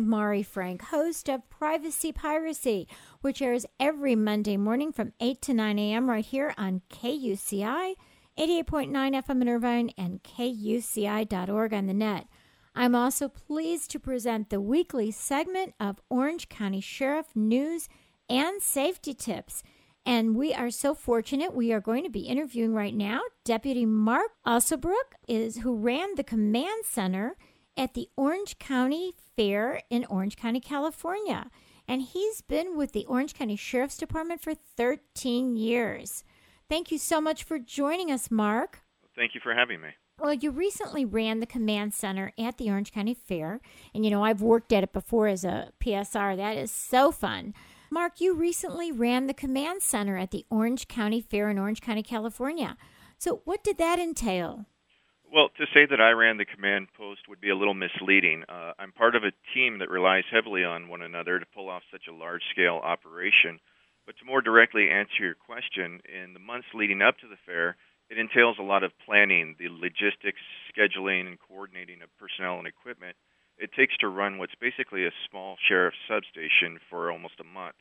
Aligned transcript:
Mari 0.00 0.42
Frank, 0.42 0.82
host 0.82 1.28
of 1.28 1.48
Privacy 1.48 2.12
Piracy, 2.12 2.88
which 3.20 3.40
airs 3.40 3.66
every 3.80 4.16
Monday 4.16 4.56
morning 4.56 4.92
from 4.92 5.12
8 5.20 5.40
to 5.42 5.54
9 5.54 5.78
a.m. 5.78 6.08
right 6.08 6.24
here 6.24 6.54
on 6.56 6.82
KUCI 6.90 7.94
88.9 8.38 8.90
FM 8.92 9.42
in 9.42 9.48
Irvine 9.48 9.90
and 9.96 10.22
KUCI.org 10.22 11.72
on 11.72 11.86
the 11.86 11.94
net. 11.94 12.26
I'm 12.74 12.94
also 12.94 13.28
pleased 13.28 13.90
to 13.92 13.98
present 13.98 14.50
the 14.50 14.60
weekly 14.60 15.10
segment 15.10 15.74
of 15.80 16.02
Orange 16.10 16.50
County 16.50 16.82
Sheriff 16.82 17.28
News 17.34 17.88
and 18.28 18.60
Safety 18.60 19.14
Tips. 19.14 19.62
And 20.04 20.36
we 20.36 20.52
are 20.52 20.70
so 20.70 20.94
fortunate. 20.94 21.54
We 21.54 21.72
are 21.72 21.80
going 21.80 22.04
to 22.04 22.10
be 22.10 22.20
interviewing 22.20 22.74
right 22.74 22.94
now 22.94 23.20
Deputy 23.44 23.86
Mark 23.86 24.32
Alsobrook, 24.46 25.14
is 25.26 25.58
who 25.58 25.74
ran 25.74 26.14
the 26.16 26.22
command 26.22 26.84
center 26.84 27.36
at 27.76 27.94
the 27.94 28.08
Orange 28.16 28.58
County 28.58 29.12
Fair 29.36 29.82
in 29.90 30.04
Orange 30.06 30.36
County, 30.36 30.60
California. 30.60 31.50
And 31.88 32.02
he's 32.02 32.40
been 32.40 32.76
with 32.76 32.92
the 32.92 33.06
Orange 33.06 33.34
County 33.34 33.56
Sheriff's 33.56 33.96
Department 33.96 34.40
for 34.40 34.54
13 34.54 35.56
years. 35.56 36.24
Thank 36.68 36.90
you 36.90 36.98
so 36.98 37.20
much 37.20 37.44
for 37.44 37.58
joining 37.58 38.10
us, 38.10 38.30
Mark. 38.30 38.80
Thank 39.14 39.34
you 39.34 39.40
for 39.40 39.54
having 39.54 39.80
me. 39.80 39.90
Well, 40.18 40.32
you 40.32 40.50
recently 40.50 41.04
ran 41.04 41.40
the 41.40 41.46
command 41.46 41.92
center 41.92 42.32
at 42.38 42.56
the 42.56 42.70
Orange 42.70 42.90
County 42.90 43.14
Fair. 43.14 43.60
And, 43.94 44.04
you 44.04 44.10
know, 44.10 44.24
I've 44.24 44.40
worked 44.40 44.72
at 44.72 44.82
it 44.82 44.92
before 44.92 45.28
as 45.28 45.44
a 45.44 45.72
PSR. 45.78 46.36
That 46.36 46.56
is 46.56 46.70
so 46.70 47.12
fun. 47.12 47.54
Mark, 47.90 48.20
you 48.20 48.34
recently 48.34 48.90
ran 48.90 49.26
the 49.26 49.34
command 49.34 49.82
center 49.82 50.16
at 50.16 50.30
the 50.30 50.44
Orange 50.50 50.88
County 50.88 51.20
Fair 51.20 51.50
in 51.50 51.58
Orange 51.58 51.80
County, 51.80 52.02
California. 52.02 52.76
So, 53.18 53.42
what 53.44 53.62
did 53.62 53.78
that 53.78 53.98
entail? 53.98 54.66
Well, 55.36 55.52
to 55.60 55.66
say 55.74 55.84
that 55.84 56.00
I 56.00 56.16
ran 56.16 56.38
the 56.38 56.48
command 56.48 56.88
post 56.96 57.28
would 57.28 57.42
be 57.42 57.50
a 57.50 57.60
little 57.60 57.76
misleading. 57.76 58.44
Uh, 58.48 58.72
I'm 58.78 58.96
part 58.96 59.14
of 59.14 59.20
a 59.22 59.36
team 59.52 59.80
that 59.84 59.92
relies 59.92 60.24
heavily 60.32 60.64
on 60.64 60.88
one 60.88 61.02
another 61.02 61.38
to 61.38 61.44
pull 61.52 61.68
off 61.68 61.82
such 61.92 62.08
a 62.08 62.16
large 62.16 62.40
scale 62.52 62.80
operation. 62.82 63.60
But 64.06 64.16
to 64.16 64.24
more 64.24 64.40
directly 64.40 64.88
answer 64.88 65.20
your 65.20 65.36
question, 65.36 66.00
in 66.08 66.32
the 66.32 66.40
months 66.40 66.72
leading 66.72 67.02
up 67.02 67.18
to 67.20 67.28
the 67.28 67.36
fair, 67.44 67.76
it 68.08 68.16
entails 68.16 68.56
a 68.58 68.64
lot 68.64 68.82
of 68.82 68.96
planning, 69.04 69.56
the 69.58 69.68
logistics, 69.68 70.40
scheduling, 70.72 71.28
and 71.28 71.36
coordinating 71.36 72.00
of 72.00 72.08
personnel 72.16 72.56
and 72.56 72.66
equipment 72.66 73.14
it 73.58 73.76
takes 73.76 73.96
to 73.98 74.08
run 74.08 74.38
what's 74.38 74.56
basically 74.56 75.04
a 75.04 75.12
small 75.28 75.56
sheriff's 75.68 76.00
substation 76.08 76.80
for 76.88 77.12
almost 77.12 77.40
a 77.40 77.44
month. 77.44 77.76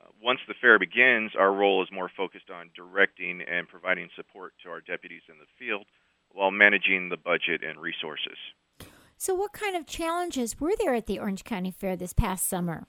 Uh, 0.00 0.08
once 0.22 0.40
the 0.48 0.56
fair 0.60 0.78
begins, 0.78 1.32
our 1.36 1.52
role 1.52 1.82
is 1.82 1.92
more 1.92 2.10
focused 2.16 2.48
on 2.48 2.70
directing 2.76 3.42
and 3.42 3.68
providing 3.68 4.08
support 4.16 4.52
to 4.62 4.70
our 4.70 4.80
deputies 4.80 5.24
in 5.28 5.36
the 5.36 5.48
field 5.58 5.84
while 6.36 6.50
managing 6.50 7.08
the 7.08 7.16
budget 7.16 7.64
and 7.64 7.80
resources. 7.80 8.36
So, 9.16 9.34
what 9.34 9.52
kind 9.52 9.74
of 9.74 9.86
challenges 9.86 10.60
were 10.60 10.74
there 10.78 10.94
at 10.94 11.06
the 11.06 11.18
Orange 11.18 11.44
County 11.44 11.70
Fair 11.70 11.96
this 11.96 12.12
past 12.12 12.46
summer? 12.46 12.86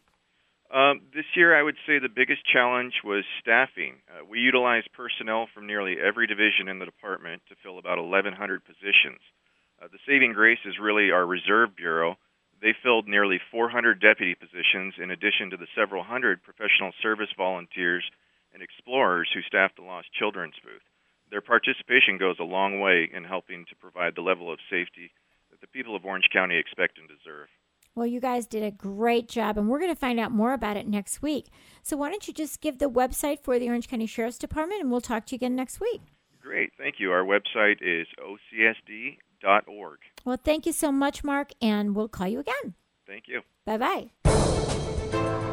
Um, 0.70 1.00
this 1.16 1.26
year, 1.34 1.58
I 1.58 1.64
would 1.64 1.78
say 1.88 1.98
the 1.98 2.12
biggest 2.14 2.42
challenge 2.45 2.95
was 3.06 3.23
staffing. 3.39 4.04
Uh, 4.12 4.26
we 4.30 4.39
utilized 4.39 4.92
personnel 4.92 5.48
from 5.54 5.66
nearly 5.66 5.95
every 5.95 6.28
division 6.28 6.67
in 6.67 6.80
the 6.80 6.86
department 6.86 7.42
to 7.48 7.56
fill 7.64 7.80
about 7.80 7.98
1,100 7.98 8.36
positions. 8.66 9.23
Uh, 9.82 9.88
the 9.88 10.04
saving 10.06 10.34
grace 10.34 10.59
is 10.66 10.76
really 10.82 11.11
our 11.11 11.26
Reserve 11.26 11.73
Bureau. 11.78 12.17
They 12.61 12.76
filled 12.84 13.08
nearly 13.08 13.39
400 13.50 14.02
deputy 14.02 14.36
positions 14.36 14.95
in 15.02 15.11
addition 15.11 15.52
to 15.52 15.58
the 15.58 15.72
several 15.73 16.04
hundred 16.04 16.44
professional 16.44 16.92
service 17.02 17.32
volunteers 17.38 18.04
and 18.54 18.61
explorers 18.61 19.30
who 19.34 19.42
staffed 19.44 19.78
the 19.78 19.88
Lost 19.88 20.11
Children's 20.11 20.59
booth. 20.61 20.84
Their 21.30 21.42
participation 21.42 22.17
goes 22.17 22.38
a 22.39 22.44
long 22.44 22.80
way 22.80 23.09
in 23.14 23.23
helping 23.23 23.66
to 23.70 23.75
provide 23.75 24.16
the 24.16 24.22
level 24.22 24.52
of 24.52 24.59
safety 24.70 25.11
that 25.52 25.61
the 25.61 25.67
people 25.67 25.95
of 25.95 26.06
Orange 26.06 26.30
County 26.31 26.58
expect 26.58 26.97
and 26.97 27.08
deserve. 27.08 27.47
Well, 27.95 28.06
you 28.06 28.20
guys 28.20 28.45
did 28.45 28.64
a 28.64 28.70
great 28.70 29.27
job, 29.27 29.58
and 29.58 29.67
we're 29.67 29.80
going 29.80 29.92
to 29.92 29.99
find 29.99 30.20
out 30.20 30.32
more 30.32 30.54
about 30.54 30.77
it 30.77 30.88
next 30.88 31.21
week. 31.23 31.48
So, 31.82 31.98
why 31.98 32.11
don't 32.11 32.27
you 32.27 32.33
just 32.33 32.61
give 32.61 32.77
the 32.77 32.89
website 32.89 33.39
for 33.39 33.58
the 33.58 33.67
Orange 33.67 33.88
County 33.88 34.05
Sheriff's 34.05 34.38
Department, 34.38 34.82
and 34.82 34.92
we'll 34.92 35.02
talk 35.02 35.26
to 35.26 35.32
you 35.33 35.38
again 35.38 35.55
next 35.55 35.80
week. 35.80 36.02
Great, 36.39 36.71
thank 36.77 36.95
you. 36.99 37.11
Our 37.11 37.23
website 37.23 37.77
is 37.82 38.05
ocsd.org. 38.21 39.98
Well, 40.26 40.38
thank 40.42 40.67
you 40.67 40.73
so 40.73 40.92
much, 40.92 41.23
Mark, 41.23 41.49
and 41.59 41.95
we'll 41.95 42.08
call 42.08 42.27
you 42.27 42.39
again. 42.39 42.76
Thank 43.08 43.23
you. 43.27 43.42
Bye 43.65 43.77
bye. 43.77 45.44